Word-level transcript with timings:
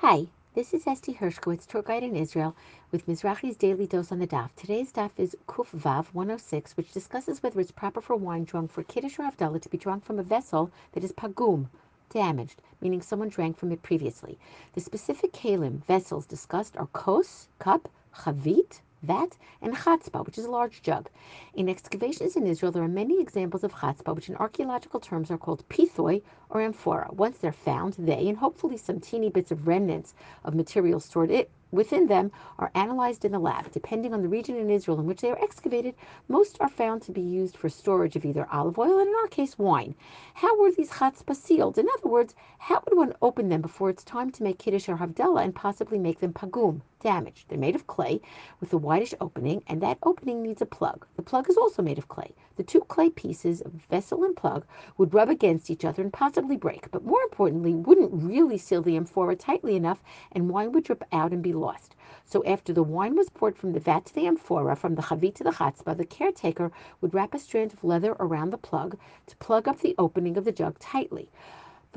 Hi, 0.00 0.28
this 0.54 0.72
is 0.74 0.86
Esti 0.86 1.12
Hershkowitz, 1.12 1.66
tour 1.66 1.82
guide 1.82 2.04
in 2.04 2.14
Israel, 2.14 2.54
with 2.92 3.08
Mizrahi's 3.08 3.56
Daily 3.56 3.84
Dose 3.84 4.12
on 4.12 4.20
the 4.20 4.28
Daf. 4.28 4.50
Today's 4.54 4.92
Daf 4.92 5.10
is 5.16 5.36
Kuf 5.48 5.70
Vav 5.76 6.06
106, 6.14 6.76
which 6.76 6.92
discusses 6.92 7.42
whether 7.42 7.58
it's 7.58 7.72
proper 7.72 8.00
for 8.00 8.14
wine 8.14 8.44
drunk 8.44 8.70
for 8.70 8.84
Kiddush 8.84 9.18
or 9.18 9.24
Havdalah 9.24 9.60
to 9.60 9.68
be 9.68 9.76
drunk 9.76 10.04
from 10.04 10.20
a 10.20 10.22
vessel 10.22 10.70
that 10.92 11.02
is 11.02 11.10
pagum, 11.10 11.66
damaged, 12.10 12.62
meaning 12.80 13.02
someone 13.02 13.28
drank 13.28 13.58
from 13.58 13.72
it 13.72 13.82
previously. 13.82 14.38
The 14.74 14.80
specific 14.80 15.32
kalim, 15.32 15.84
vessels 15.86 16.26
discussed 16.26 16.76
are 16.76 16.86
kos, 16.92 17.48
cup, 17.58 17.88
chavit, 18.18 18.82
vat, 19.02 19.36
and 19.62 19.74
chatzpah, 19.74 20.24
which 20.24 20.38
is 20.38 20.44
a 20.44 20.50
large 20.50 20.82
jug. 20.82 21.08
In 21.54 21.68
excavations 21.68 22.36
in 22.36 22.46
Israel, 22.46 22.72
there 22.72 22.82
are 22.82 22.88
many 22.88 23.20
examples 23.20 23.64
of 23.64 23.72
chatzpah, 23.72 24.14
which 24.14 24.28
in 24.28 24.36
archaeological 24.36 25.00
terms 25.00 25.30
are 25.30 25.38
called 25.38 25.68
pithoi 25.68 26.22
or 26.50 26.60
amphora. 26.60 27.08
Once 27.12 27.38
they're 27.38 27.52
found, 27.52 27.94
they, 27.98 28.28
and 28.28 28.38
hopefully 28.38 28.76
some 28.76 29.00
teeny 29.00 29.30
bits 29.30 29.50
of 29.50 29.66
remnants 29.66 30.14
of 30.44 30.54
material 30.54 31.00
stored 31.00 31.30
it, 31.30 31.50
within 31.70 32.06
them 32.06 32.32
are 32.58 32.70
analyzed 32.74 33.24
in 33.24 33.32
the 33.32 33.38
lab. 33.38 33.70
Depending 33.72 34.14
on 34.14 34.22
the 34.22 34.28
region 34.28 34.56
in 34.56 34.70
Israel 34.70 34.98
in 34.98 35.06
which 35.06 35.20
they 35.20 35.30
are 35.30 35.42
excavated, 35.42 35.94
most 36.28 36.56
are 36.60 36.68
found 36.68 37.02
to 37.02 37.12
be 37.12 37.20
used 37.20 37.56
for 37.56 37.68
storage 37.68 38.16
of 38.16 38.24
either 38.24 38.48
olive 38.50 38.78
oil 38.78 38.98
and, 38.98 39.08
in 39.08 39.14
our 39.14 39.28
case, 39.28 39.58
wine. 39.58 39.94
How 40.34 40.58
were 40.58 40.72
these 40.72 40.90
chatzpah 40.90 41.36
sealed? 41.36 41.76
In 41.78 41.86
other 41.98 42.08
words, 42.08 42.34
how 42.58 42.82
would 42.84 42.96
one 42.96 43.14
open 43.20 43.48
them 43.48 43.60
before 43.60 43.90
it's 43.90 44.04
time 44.04 44.30
to 44.32 44.42
make 44.42 44.58
kiddush 44.58 44.88
or 44.88 44.96
havdalah 44.96 45.44
and 45.44 45.54
possibly 45.54 45.98
make 45.98 46.20
them 46.20 46.32
pagum, 46.32 46.80
damaged? 47.00 47.48
They're 47.48 47.58
made 47.58 47.74
of 47.74 47.86
clay 47.86 48.20
with 48.60 48.72
a 48.72 48.78
whitish 48.78 49.14
opening, 49.20 49.62
and 49.66 49.80
that 49.82 49.98
opening 50.02 50.42
needs 50.42 50.62
a 50.62 50.66
plug. 50.66 51.06
The 51.16 51.22
plug 51.22 51.48
is 51.48 51.56
also 51.56 51.82
made 51.82 51.98
of 51.98 52.08
clay. 52.08 52.34
The 52.56 52.62
two 52.62 52.80
clay 52.80 53.10
pieces, 53.10 53.62
vessel 53.88 54.24
and 54.24 54.36
plug, 54.36 54.64
would 54.96 55.14
rub 55.14 55.28
against 55.28 55.70
each 55.70 55.84
other 55.84 56.02
and 56.02 56.12
possibly 56.12 56.56
break, 56.56 56.90
but 56.90 57.04
more 57.04 57.22
importantly, 57.22 57.74
wouldn't 57.74 58.12
really 58.12 58.58
seal 58.58 58.82
the 58.82 58.96
amphora 58.96 59.36
tightly 59.36 59.76
enough, 59.76 60.02
and 60.32 60.50
wine 60.50 60.72
would 60.72 60.84
drip 60.84 61.04
out 61.12 61.32
and 61.32 61.42
be 61.42 61.52
lost. 61.52 61.94
So 62.24 62.44
after 62.44 62.72
the 62.72 62.82
wine 62.82 63.16
was 63.16 63.30
poured 63.30 63.56
from 63.56 63.72
the 63.72 63.80
vat 63.80 64.06
to 64.06 64.14
the 64.14 64.26
amphora, 64.26 64.76
from 64.76 64.94
the 64.94 65.02
chavit 65.02 65.34
to 65.36 65.44
the 65.44 65.52
chatzpah, 65.52 65.96
the 65.96 66.04
caretaker 66.04 66.70
would 67.00 67.14
wrap 67.14 67.32
a 67.32 67.38
strand 67.38 67.72
of 67.72 67.84
leather 67.84 68.16
around 68.20 68.50
the 68.50 68.58
plug 68.58 68.98
to 69.26 69.36
plug 69.36 69.66
up 69.66 69.78
the 69.80 69.94
opening 69.98 70.36
of 70.36 70.44
the 70.44 70.52
jug 70.52 70.78
tightly. 70.78 71.30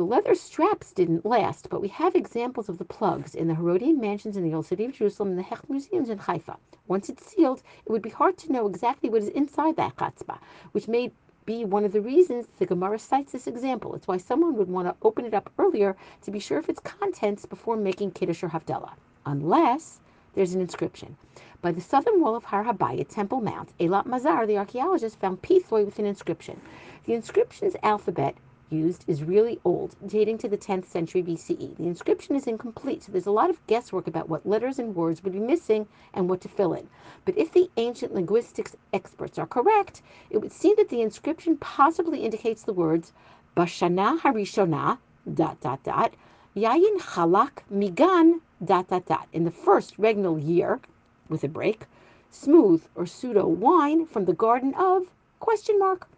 The 0.00 0.06
leather 0.06 0.34
straps 0.34 0.92
didn't 0.92 1.26
last, 1.26 1.68
but 1.68 1.82
we 1.82 1.88
have 1.88 2.14
examples 2.14 2.70
of 2.70 2.78
the 2.78 2.86
plugs 2.86 3.34
in 3.34 3.48
the 3.48 3.54
Herodian 3.54 4.00
mansions 4.00 4.34
in 4.34 4.42
the 4.42 4.54
Old 4.54 4.64
City 4.64 4.86
of 4.86 4.94
Jerusalem 4.94 5.28
and 5.28 5.38
the 5.38 5.42
Hecht 5.42 5.68
museums 5.68 6.08
in 6.08 6.16
Haifa. 6.16 6.56
Once 6.88 7.10
it's 7.10 7.26
sealed, 7.26 7.62
it 7.84 7.92
would 7.92 8.00
be 8.00 8.08
hard 8.08 8.38
to 8.38 8.50
know 8.50 8.66
exactly 8.66 9.10
what 9.10 9.20
is 9.20 9.28
inside 9.28 9.76
that 9.76 9.96
chatzpah, 9.96 10.38
which 10.72 10.88
may 10.88 11.12
be 11.44 11.66
one 11.66 11.84
of 11.84 11.92
the 11.92 12.00
reasons 12.00 12.48
the 12.58 12.64
Gemara 12.64 12.98
cites 12.98 13.32
this 13.32 13.46
example. 13.46 13.94
It's 13.94 14.08
why 14.08 14.16
someone 14.16 14.56
would 14.56 14.70
want 14.70 14.88
to 14.88 14.96
open 15.02 15.26
it 15.26 15.34
up 15.34 15.52
earlier 15.58 15.94
to 16.22 16.30
be 16.30 16.38
sure 16.38 16.56
of 16.56 16.70
its 16.70 16.80
contents 16.80 17.44
before 17.44 17.76
making 17.76 18.12
Kiddush 18.12 18.42
or 18.42 18.48
Havdalah, 18.48 18.94
unless 19.26 20.00
there's 20.32 20.54
an 20.54 20.62
inscription. 20.62 21.14
By 21.60 21.72
the 21.72 21.82
southern 21.82 22.22
wall 22.22 22.36
of 22.36 22.44
Har 22.44 22.64
Habayit, 22.64 23.08
Temple 23.10 23.42
Mount, 23.42 23.76
Eilat 23.78 24.06
Mazar, 24.06 24.46
the 24.46 24.56
archaeologist, 24.56 25.20
found 25.20 25.42
pithoi 25.42 25.84
with 25.84 25.98
an 25.98 26.06
inscription. 26.06 26.58
The 27.04 27.12
inscription's 27.12 27.76
alphabet 27.82 28.34
used 28.70 29.04
is 29.06 29.22
really 29.22 29.58
old, 29.64 29.96
dating 30.06 30.38
to 30.38 30.48
the 30.48 30.56
10th 30.56 30.86
century 30.86 31.22
BCE. 31.22 31.76
The 31.76 31.86
inscription 31.86 32.36
is 32.36 32.46
incomplete, 32.46 33.02
so 33.02 33.12
there's 33.12 33.26
a 33.26 33.30
lot 33.30 33.50
of 33.50 33.66
guesswork 33.66 34.06
about 34.06 34.28
what 34.28 34.46
letters 34.46 34.78
and 34.78 34.94
words 34.94 35.22
would 35.22 35.32
be 35.32 35.40
missing 35.40 35.86
and 36.14 36.28
what 36.28 36.40
to 36.42 36.48
fill 36.48 36.72
in. 36.72 36.88
But 37.24 37.36
if 37.36 37.52
the 37.52 37.70
ancient 37.76 38.14
linguistics 38.14 38.76
experts 38.92 39.38
are 39.38 39.46
correct, 39.46 40.02
it 40.30 40.38
would 40.38 40.52
seem 40.52 40.76
that 40.76 40.88
the 40.88 41.02
inscription 41.02 41.56
possibly 41.56 42.24
indicates 42.24 42.62
the 42.62 42.72
words 42.72 43.12
Bashana 43.56 44.20
Harishona, 44.20 44.98
dot, 45.34 45.60
dot, 45.60 45.82
dot, 45.82 46.14
Yayin 46.56 46.98
Chalak 46.98 47.62
Migan, 47.68 48.40
dot, 48.64 48.88
dot, 48.88 49.06
dot. 49.06 49.28
In 49.32 49.44
the 49.44 49.50
first 49.50 49.96
regnal 49.98 50.38
year, 50.38 50.80
with 51.28 51.44
a 51.44 51.48
break, 51.48 51.86
smooth 52.30 52.84
or 52.94 53.06
pseudo 53.06 53.46
wine 53.46 54.06
from 54.06 54.24
the 54.24 54.32
garden 54.32 54.74
of 54.74 55.10
question 55.40 55.78
mark. 55.78 56.08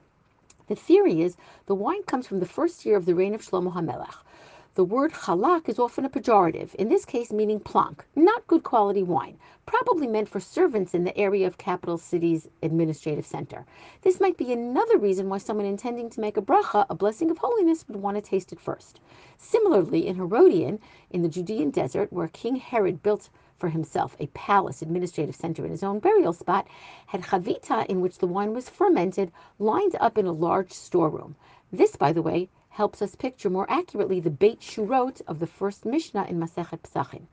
The 0.72 0.76
theory 0.76 1.20
is 1.20 1.36
the 1.66 1.74
wine 1.74 2.02
comes 2.04 2.26
from 2.26 2.40
the 2.40 2.46
first 2.46 2.86
year 2.86 2.96
of 2.96 3.04
the 3.04 3.14
reign 3.14 3.34
of 3.34 3.42
Shlomo 3.42 3.74
HaMelech. 3.74 4.14
The 4.74 4.84
word 4.84 5.12
chalak 5.12 5.68
is 5.68 5.78
often 5.78 6.06
a 6.06 6.08
pejorative, 6.08 6.74
in 6.76 6.88
this 6.88 7.04
case 7.04 7.30
meaning 7.30 7.60
plonk, 7.60 8.06
not 8.16 8.46
good 8.46 8.62
quality 8.62 9.02
wine, 9.02 9.36
probably 9.66 10.06
meant 10.06 10.30
for 10.30 10.40
servants 10.40 10.94
in 10.94 11.04
the 11.04 11.14
area 11.14 11.46
of 11.46 11.58
capital 11.58 11.98
city's 11.98 12.48
administrative 12.62 13.26
center. 13.26 13.66
This 14.00 14.18
might 14.18 14.38
be 14.38 14.50
another 14.50 14.96
reason 14.96 15.28
why 15.28 15.36
someone 15.36 15.66
intending 15.66 16.08
to 16.08 16.22
make 16.22 16.38
a 16.38 16.40
bracha, 16.40 16.86
a 16.88 16.94
blessing 16.94 17.30
of 17.30 17.36
holiness, 17.36 17.86
would 17.86 18.00
want 18.00 18.14
to 18.14 18.22
taste 18.22 18.50
it 18.50 18.58
first. 18.58 19.00
Similarly, 19.36 20.06
in 20.06 20.16
Herodian, 20.16 20.80
in 21.10 21.20
the 21.20 21.28
Judean 21.28 21.68
desert, 21.68 22.10
where 22.10 22.28
King 22.28 22.56
Herod 22.56 23.02
built 23.02 23.28
for 23.58 23.68
himself 23.68 24.16
a 24.20 24.26
palace 24.28 24.80
administrative 24.80 25.36
center 25.36 25.66
in 25.66 25.70
his 25.70 25.82
own 25.82 25.98
burial 25.98 26.32
spot, 26.32 26.66
had 27.08 27.20
chavita 27.20 27.84
in 27.90 28.00
which 28.00 28.16
the 28.16 28.26
wine 28.26 28.54
was 28.54 28.70
fermented 28.70 29.32
lined 29.58 29.96
up 30.00 30.16
in 30.16 30.24
a 30.24 30.32
large 30.32 30.72
storeroom. 30.72 31.36
This, 31.70 31.94
by 31.94 32.14
the 32.14 32.22
way, 32.22 32.48
helps 32.72 33.02
us 33.02 33.14
picture 33.14 33.50
more 33.50 33.70
accurately 33.70 34.18
the 34.18 34.30
Beit 34.30 34.58
Shurot 34.58 35.20
of 35.26 35.40
the 35.40 35.46
first 35.46 35.84
Mishnah 35.84 36.24
in 36.24 36.40
Masechet 36.40 36.80
Pesachim. 36.82 37.26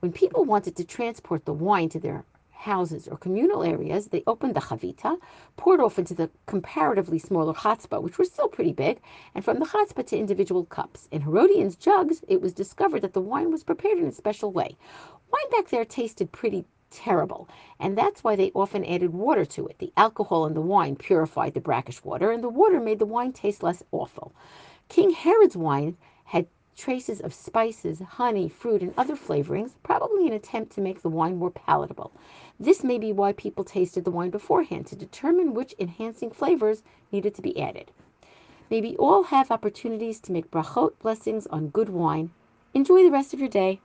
When 0.00 0.12
people 0.12 0.46
wanted 0.46 0.76
to 0.76 0.84
transport 0.84 1.44
the 1.44 1.52
wine 1.52 1.90
to 1.90 2.00
their 2.00 2.24
houses 2.52 3.06
or 3.06 3.18
communal 3.18 3.62
areas, 3.62 4.06
they 4.06 4.22
opened 4.26 4.56
the 4.56 4.60
chavita, 4.60 5.18
poured 5.58 5.80
off 5.80 5.98
into 5.98 6.14
the 6.14 6.30
comparatively 6.46 7.18
smaller 7.18 7.52
chatzpah, 7.52 8.00
which 8.00 8.16
were 8.16 8.24
still 8.24 8.48
pretty 8.48 8.72
big, 8.72 8.98
and 9.34 9.44
from 9.44 9.58
the 9.58 9.66
chatzpah 9.66 10.06
to 10.06 10.16
individual 10.16 10.64
cups. 10.64 11.06
In 11.10 11.20
Herodian's 11.20 11.76
jugs, 11.76 12.24
it 12.26 12.40
was 12.40 12.54
discovered 12.54 13.02
that 13.02 13.12
the 13.12 13.20
wine 13.20 13.50
was 13.50 13.64
prepared 13.64 13.98
in 13.98 14.06
a 14.06 14.12
special 14.12 14.52
way. 14.52 14.74
Wine 15.30 15.50
back 15.50 15.68
there 15.68 15.84
tasted 15.84 16.32
pretty 16.32 16.64
terrible, 16.90 17.46
and 17.78 17.96
that's 17.96 18.24
why 18.24 18.36
they 18.36 18.50
often 18.54 18.86
added 18.86 19.12
water 19.12 19.44
to 19.44 19.66
it. 19.66 19.78
The 19.78 19.92
alcohol 19.98 20.46
in 20.46 20.54
the 20.54 20.62
wine 20.62 20.96
purified 20.96 21.52
the 21.52 21.60
brackish 21.60 22.02
water, 22.02 22.30
and 22.30 22.42
the 22.42 22.48
water 22.48 22.80
made 22.80 22.98
the 22.98 23.04
wine 23.04 23.34
taste 23.34 23.62
less 23.62 23.82
awful. 23.92 24.32
King 24.88 25.10
Herod's 25.10 25.56
wine 25.56 25.98
had 26.24 26.46
traces 26.74 27.20
of 27.20 27.34
spices, 27.34 28.00
honey, 28.00 28.48
fruit, 28.48 28.80
and 28.82 28.94
other 28.96 29.16
flavorings, 29.16 29.74
probably 29.82 30.26
an 30.26 30.32
attempt 30.32 30.72
to 30.72 30.80
make 30.80 31.02
the 31.02 31.10
wine 31.10 31.36
more 31.36 31.50
palatable. 31.50 32.10
This 32.58 32.82
may 32.82 32.96
be 32.96 33.12
why 33.12 33.32
people 33.32 33.64
tasted 33.64 34.04
the 34.04 34.10
wine 34.10 34.30
beforehand 34.30 34.86
to 34.86 34.96
determine 34.96 35.52
which 35.52 35.74
enhancing 35.78 36.30
flavors 36.30 36.82
needed 37.12 37.34
to 37.34 37.42
be 37.42 37.60
added. 37.60 37.90
May 38.70 38.80
we 38.80 38.96
all 38.96 39.24
have 39.24 39.50
opportunities 39.50 40.20
to 40.20 40.32
make 40.32 40.50
brachot 40.50 40.98
blessings 41.00 41.46
on 41.48 41.68
good 41.68 41.90
wine. 41.90 42.30
Enjoy 42.72 43.02
the 43.02 43.10
rest 43.10 43.34
of 43.34 43.40
your 43.40 43.48
day. 43.48 43.80